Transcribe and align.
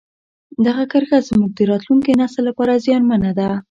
دغه 0.65 0.83
کرښه 0.91 1.17
زموږ 1.29 1.49
د 1.55 1.59
راتلونکي 1.71 2.11
نسل 2.21 2.43
لپاره 2.49 2.81
زیانمنه 2.85 3.31
ده. 3.37 3.49